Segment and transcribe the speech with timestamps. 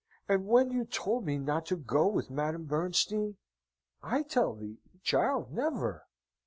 [0.27, 3.37] And when you told me not to go with Madame Bernstein..."
[4.01, 5.53] "I tell thee, child?
[5.53, 6.07] never."